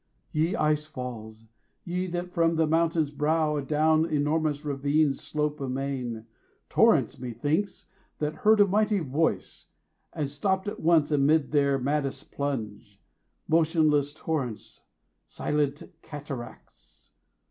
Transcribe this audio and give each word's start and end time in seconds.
Ye 0.31 0.55
Ice 0.55 0.87
falls! 0.87 1.45
ye 1.85 2.07
that 2.07 2.31
from 2.33 2.55
the 2.55 2.65
mountain's 2.65 3.11
brow 3.11 3.53
Adown 3.59 4.07
enormous 4.11 4.65
ravines 4.65 5.21
slope 5.21 5.61
amain 5.61 6.15
50 6.21 6.27
Torrents, 6.69 7.19
methinks, 7.19 7.85
that 8.17 8.37
heard 8.37 8.59
a 8.59 8.65
mighty 8.65 8.97
voice, 8.97 9.67
And 10.11 10.27
stopped 10.27 10.67
at 10.67 10.79
once 10.79 11.11
amid 11.11 11.51
their 11.51 11.77
maddest 11.77 12.31
plunge! 12.31 12.99
Motionless 13.47 14.15
torrents! 14.15 14.81
silent 15.27 15.83
cataracts! 16.01 17.11